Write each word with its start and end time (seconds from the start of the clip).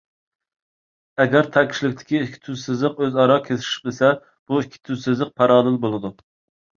ئەگەر 1.25 1.49
تەكشىلىكتىكى 1.57 2.21
ئىككى 2.21 2.39
تۈز 2.47 2.63
سىزىق 2.69 2.97
ئۆزئارا 3.07 3.35
كېسىشمىسە، 3.49 4.09
بۇ 4.31 4.59
ئىككى 4.63 4.81
تۈز 4.89 5.05
سىزىق 5.09 5.31
پاراللېل 5.43 5.79
بولىدۇ. 5.85 6.13